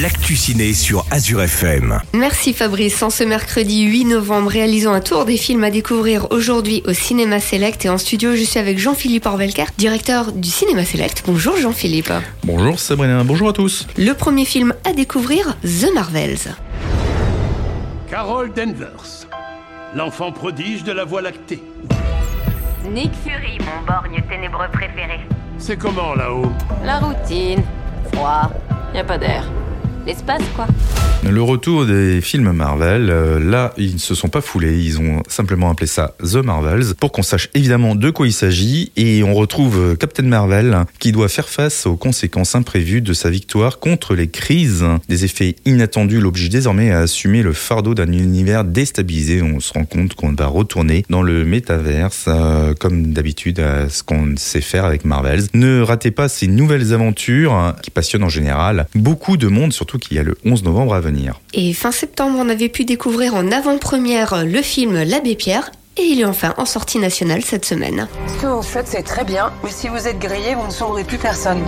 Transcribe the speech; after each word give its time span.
l'actu 0.00 0.34
ciné 0.34 0.72
sur 0.72 1.04
Azure 1.10 1.42
FM. 1.42 2.00
Merci 2.14 2.52
Fabrice. 2.52 3.02
En 3.02 3.10
ce 3.10 3.22
mercredi 3.22 3.82
8 3.82 4.06
novembre, 4.06 4.50
réalisons 4.50 4.92
un 4.92 5.00
tour 5.00 5.24
des 5.24 5.36
films 5.36 5.62
à 5.62 5.70
découvrir 5.70 6.30
aujourd'hui 6.30 6.82
au 6.86 6.92
Cinéma 6.92 7.38
Select. 7.38 7.84
Et 7.84 7.88
en 7.88 7.98
studio, 7.98 8.34
je 8.34 8.42
suis 8.42 8.58
avec 8.58 8.78
Jean-Philippe 8.78 9.26
Orvelker, 9.26 9.66
directeur 9.78 10.32
du 10.32 10.48
Cinéma 10.48 10.84
Select. 10.84 11.22
Bonjour 11.26 11.56
Jean-Philippe. 11.56 12.12
Bonjour 12.42 12.78
Sabrina, 12.78 13.22
bonjour 13.22 13.50
à 13.50 13.52
tous. 13.52 13.86
Le 13.96 14.12
premier 14.12 14.44
film 14.44 14.74
à 14.84 14.92
découvrir, 14.92 15.56
The 15.62 15.94
Marvels. 15.94 16.54
Carol 18.10 18.52
Danvers, 18.52 19.26
l'enfant 19.94 20.32
prodige 20.32 20.82
de 20.82 20.92
la 20.92 21.04
Voie 21.04 21.22
lactée. 21.22 21.62
Nick 22.90 23.12
Fury, 23.24 23.58
mon 23.60 23.86
borgne 23.86 24.22
ténébreux 24.28 24.68
préféré. 24.72 25.20
C'est 25.58 25.76
comment 25.78 26.14
là-haut? 26.14 26.50
La 26.84 26.98
routine. 26.98 27.62
Froid. 28.12 28.50
Y 28.92 28.98
a 28.98 29.04
pas 29.04 29.18
d'air. 29.18 29.44
L'espace, 30.06 30.42
quoi. 30.54 30.66
Le 31.30 31.40
retour 31.40 31.86
des 31.86 32.20
films 32.20 32.52
Marvel, 32.52 33.08
euh, 33.08 33.40
là, 33.40 33.72
ils 33.78 33.94
ne 33.94 33.98
se 33.98 34.14
sont 34.14 34.28
pas 34.28 34.42
foulés, 34.42 34.78
ils 34.84 35.00
ont 35.00 35.22
simplement 35.26 35.70
appelé 35.70 35.86
ça 35.86 36.14
The 36.22 36.36
Marvels, 36.36 36.94
pour 37.00 37.12
qu'on 37.12 37.22
sache 37.22 37.48
évidemment 37.54 37.94
de 37.94 38.10
quoi 38.10 38.26
il 38.26 38.32
s'agit, 38.32 38.92
et 38.96 39.22
on 39.22 39.32
retrouve 39.32 39.78
euh, 39.78 39.94
Captain 39.96 40.24
Marvel, 40.24 40.84
qui 40.98 41.12
doit 41.12 41.30
faire 41.30 41.48
face 41.48 41.86
aux 41.86 41.96
conséquences 41.96 42.54
imprévues 42.54 43.00
de 43.00 43.14
sa 43.14 43.30
victoire 43.30 43.78
contre 43.78 44.14
les 44.14 44.28
crises. 44.28 44.84
Des 45.08 45.24
effets 45.24 45.56
inattendus 45.64 46.20
l'obligent 46.20 46.50
désormais 46.50 46.90
à 46.90 47.00
assumer 47.00 47.42
le 47.42 47.54
fardeau 47.54 47.94
d'un 47.94 48.12
univers 48.12 48.64
déstabilisé. 48.64 49.40
On 49.40 49.60
se 49.60 49.72
rend 49.72 49.86
compte 49.86 50.14
qu'on 50.14 50.32
va 50.32 50.46
retourner 50.46 51.06
dans 51.08 51.22
le 51.22 51.46
métaverse, 51.46 52.26
euh, 52.28 52.74
comme 52.78 53.14
d'habitude, 53.14 53.60
à 53.60 53.88
ce 53.88 54.02
qu'on 54.02 54.34
sait 54.36 54.60
faire 54.60 54.84
avec 54.84 55.06
Marvels. 55.06 55.44
Ne 55.54 55.80
ratez 55.80 56.10
pas 56.10 56.28
ces 56.28 56.48
nouvelles 56.48 56.92
aventures, 56.92 57.74
qui 57.82 57.90
passionnent 57.90 58.24
en 58.24 58.28
général 58.28 58.86
beaucoup 58.94 59.38
de 59.38 59.48
monde, 59.48 59.72
surtout 59.72 59.93
qu'il 59.98 60.16
y 60.16 60.20
a 60.20 60.22
le 60.22 60.36
11 60.44 60.64
novembre 60.64 60.94
à 60.94 61.00
venir. 61.00 61.40
Et 61.52 61.72
fin 61.72 61.92
septembre, 61.92 62.38
on 62.40 62.48
avait 62.48 62.68
pu 62.68 62.84
découvrir 62.84 63.34
en 63.34 63.50
avant-première 63.50 64.44
le 64.44 64.62
film 64.62 65.02
L'Abbé 65.02 65.34
Pierre. 65.36 65.70
Et 65.96 66.02
il 66.02 66.20
est 66.20 66.24
enfin 66.24 66.54
en 66.56 66.64
sortie 66.64 66.98
nationale 66.98 67.42
cette 67.44 67.64
semaine. 67.64 68.08
Ce 68.26 68.42
que 68.42 68.46
vous 68.46 68.62
faites, 68.62 68.88
c'est 68.88 69.04
très 69.04 69.24
bien, 69.24 69.52
mais 69.62 69.70
si 69.70 69.86
vous 69.86 70.08
êtes 70.08 70.18
grillé, 70.18 70.56
vous 70.56 70.66
ne 70.66 70.72
sauverez 70.72 71.04
plus 71.04 71.18
personne. 71.18 71.62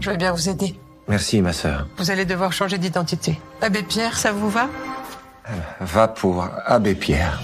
Je 0.00 0.10
vais 0.10 0.16
bien 0.16 0.32
vous 0.32 0.48
aider. 0.48 0.74
Merci, 1.06 1.40
ma 1.40 1.52
sœur. 1.52 1.86
Vous 1.98 2.10
allez 2.10 2.24
devoir 2.24 2.52
changer 2.52 2.78
d'identité. 2.78 3.38
Abbé 3.60 3.82
Pierre, 3.82 4.18
ça 4.18 4.32
vous 4.32 4.50
va? 4.50 4.68
Va 5.80 6.08
pour 6.08 6.46
Abbé 6.66 6.94
Pierre. 6.94 7.40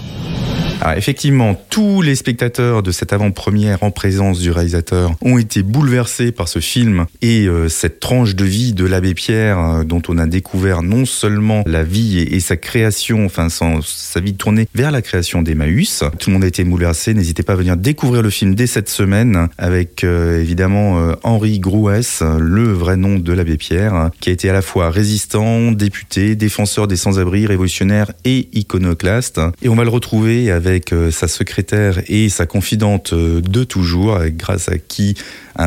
Ah, 0.81 0.97
effectivement, 0.97 1.61
tous 1.69 2.01
les 2.01 2.15
spectateurs 2.15 2.83
de 2.83 2.91
cette 2.91 3.11
avant-première 3.11 3.83
en 3.83 3.91
présence 3.91 4.39
du 4.39 4.49
réalisateur 4.49 5.11
ont 5.21 5.37
été 5.37 5.61
bouleversés 5.61 6.31
par 6.31 6.47
ce 6.47 6.59
film 6.59 7.05
et 7.21 7.47
euh, 7.47 7.67
cette 7.67 7.99
tranche 7.99 8.33
de 8.33 8.45
vie 8.45 8.71
de 8.71 8.85
l'abbé 8.85 9.13
Pierre 9.13 9.59
euh, 9.59 9.83
dont 9.83 10.01
on 10.07 10.17
a 10.17 10.25
découvert 10.25 10.81
non 10.81 11.03
seulement 11.03 11.63
la 11.65 11.83
vie 11.83 12.19
et, 12.19 12.39
sa 12.39 12.55
création, 12.55 13.25
enfin 13.25 13.49
sa 13.49 14.19
vie 14.21 14.35
tournée 14.35 14.69
vers 14.73 14.91
la 14.91 15.01
création 15.01 15.41
d'Emmaüs. 15.41 16.05
Tout 16.17 16.29
le 16.29 16.35
monde 16.35 16.45
a 16.45 16.47
été 16.47 16.63
bouleversé. 16.63 17.13
N'hésitez 17.13 17.43
pas 17.43 17.53
à 17.53 17.57
venir 17.57 17.75
découvrir 17.75 18.21
le 18.21 18.29
film 18.29 18.55
dès 18.55 18.67
cette 18.67 18.89
semaine 18.89 19.49
avec 19.57 20.05
euh, 20.05 20.39
évidemment 20.39 21.13
Henri 21.23 21.59
Grouès, 21.59 22.23
le 22.39 22.71
vrai 22.71 22.95
nom 22.95 23.19
de 23.19 23.33
l'abbé 23.33 23.57
Pierre, 23.57 24.11
qui 24.21 24.29
a 24.29 24.31
été 24.31 24.49
à 24.49 24.53
la 24.53 24.61
fois 24.61 24.89
résistant, 24.91 25.73
député, 25.73 26.35
défenseur 26.35 26.87
des 26.87 26.95
sans-abri, 26.95 27.45
révolutionnaire 27.47 28.11
et 28.23 28.47
iconoclaste. 28.53 29.41
Et 29.61 29.67
on 29.67 29.75
va 29.75 29.83
le 29.83 29.89
retrouver 29.89 30.51
avec 30.51 30.68
euh, 30.91 31.11
sa 31.11 31.27
secrétaire 31.27 32.01
et 32.07 32.29
sa 32.29 32.45
confidente 32.45 33.13
euh, 33.13 33.41
de 33.41 33.63
toujours, 33.63 34.19
grâce 34.29 34.69
à 34.69 34.77
qui 34.77 35.15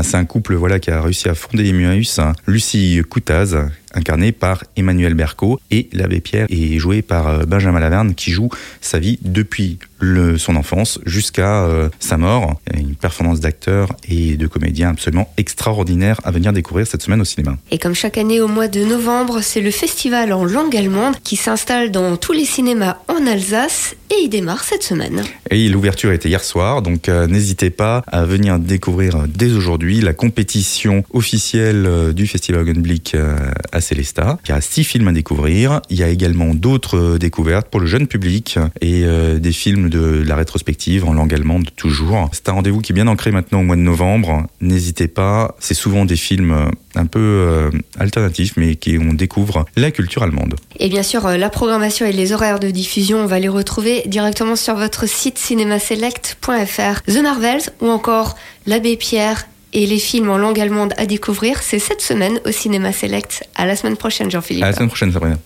c'est 0.03 0.17
un 0.17 0.25
couple 0.25 0.55
voilà 0.55 0.79
qui 0.79 0.91
a 0.91 1.03
réussi 1.03 1.29
à 1.29 1.35
fonder 1.35 1.69
Emmaüs, 1.69 2.19
hein, 2.19 2.33
Lucie 2.47 3.03
Coutaz, 3.11 3.57
incarnée 3.95 4.33
par 4.33 4.65
Emmanuel 4.77 5.15
Berco, 5.15 5.61
et 5.71 5.89
l'abbé 5.93 6.21
Pierre 6.21 6.47
est 6.51 6.79
joué 6.79 7.03
par 7.03 7.29
euh, 7.29 7.45
Benjamin 7.45 7.81
Laverne, 7.81 8.15
qui 8.15 8.31
joue 8.31 8.49
sa 8.81 8.99
vie 8.99 9.19
depuis 9.23 9.79
le- 10.01 10.39
son 10.39 10.57
enfance 10.57 10.99
jusqu'à 11.07 11.65
euh, 11.65 11.89
sa 12.01 12.17
mort. 12.17 12.61
Une 12.75 12.95
performance 12.97 13.41
d'acteur 13.41 13.89
et 14.09 14.37
de 14.37 14.47
comédien 14.47 14.91
absolument 14.91 15.33
extraordinaire 15.37 16.21
à 16.25 16.31
venir 16.31 16.53
découvrir 16.53 16.87
cette 16.87 17.03
semaine 17.03 17.21
au 17.21 17.25
cinéma. 17.25 17.57
Et 17.71 17.79
comme 17.79 17.95
chaque 17.95 18.19
année 18.19 18.41
au 18.41 18.49
mois 18.49 18.69
de 18.69 18.85
novembre, 18.85 19.41
c'est 19.43 19.61
le 19.61 19.71
festival 19.71 20.33
en 20.33 20.45
langue 20.45 20.77
allemande 20.77 21.17
qui 21.23 21.37
s'installe 21.37 21.91
dans 21.91 22.17
tous 22.17 22.33
les 22.33 22.45
cinémas 22.45 22.99
en 23.09 23.27
Alsace 23.27 23.95
et 24.11 24.25
il 24.25 24.29
démarre 24.29 24.65
cette 24.65 24.83
semaine. 24.83 25.23
Et 25.51 25.69
l'ouverture 25.69 26.13
était 26.13 26.29
hier 26.29 26.43
soir, 26.45 26.83
donc 26.83 27.09
euh, 27.09 27.27
n'hésitez 27.27 27.71
pas 27.71 28.03
à 28.07 28.25
venir 28.25 28.59
découvrir 28.59 29.25
dès 29.29 29.53
aujourd'hui 29.53 30.01
la 30.01 30.13
compétition 30.13 31.05
officielle 31.13 31.85
euh, 31.87 32.13
du 32.13 32.27
Festival 32.27 32.65
euh, 33.15 33.37
à 33.73 33.81
Célestat. 33.83 34.39
Il 34.47 34.51
y 34.51 34.53
a 34.53 34.61
six 34.63 34.85
films 34.85 35.09
à 35.09 35.13
découvrir. 35.13 35.83
Il 35.91 35.99
y 35.99 36.03
a 36.03 36.09
également 36.09 36.55
d'autres 36.55 36.97
euh, 36.97 37.19
découvertes 37.19 37.69
pour 37.69 37.81
le 37.81 37.87
jeune 37.87 38.07
public 38.07 38.59
et 38.81 39.03
euh, 39.05 39.39
des 39.39 39.53
films 39.53 39.91
de 39.91 40.23
la 40.27 40.37
rétrospective 40.37 41.05
en 41.05 41.13
langue 41.13 41.35
allemande 41.35 41.69
toujours. 41.77 42.31
C'est 42.33 42.49
un 42.49 42.53
rendez-vous 42.53 42.81
qui 42.81 42.93
est 42.93 42.95
bien 42.95 43.09
ancré 43.09 43.31
maintenant 43.31 43.61
au 43.61 43.65
mois 43.65 43.77
de 43.77 43.83
novembre. 43.83 44.47
N'hésitez 44.61 45.09
pas, 45.09 45.55
c'est 45.59 45.75
souvent 45.75 46.07
des 46.07 46.17
films 46.17 46.53
euh, 46.53 46.71
un 46.95 47.07
peu 47.07 47.71
alternatifs, 47.99 48.55
mais 48.57 48.77
qui 48.77 48.99
on 48.99 49.15
découvre 49.15 49.65
la 49.77 49.91
culture 49.91 50.23
allemande. 50.23 50.57
Et 50.79 50.89
bien 50.89 51.03
sûr, 51.03 51.27
la 51.27 51.51
programmation 51.51 52.07
et 52.07 52.13
les 52.13 52.33
horaires 52.33 52.61
de 52.61 52.71
diffusion, 52.71 53.19
on 53.19 53.27
va 53.27 53.39
les 53.39 53.49
retrouver 53.49 54.03
directement 54.07 54.57
sur 54.57 54.77
votre 54.77 55.09
site 55.09 55.39
cinémaselect.fr. 55.39 57.03
The 57.07 57.23
Marvels 57.23 57.71
ou 57.81 57.89
encore 57.89 58.37
L'Abbé 58.67 58.97
Pierre 58.97 59.47
et 59.73 59.87
les 59.87 59.99
films 59.99 60.31
en 60.31 60.39
langue 60.39 60.61
allemande 60.61 60.95
à 60.97 61.07
découvrir, 61.07 61.63
c'est 61.63 61.79
cette 61.79 62.01
semaine 62.01 62.41
au 62.45 62.53
Cinéma 62.53 62.93
Select. 62.93 63.45
À 63.55 63.67
la 63.67 63.77
semaine 63.77 63.97
prochaine, 63.97 64.31
Jean-Philippe. 64.31 64.65
À 64.65 64.69
la 64.69 64.73
semaine 64.73 64.89
prochaine, 64.89 65.13
Sabrina. 65.13 65.39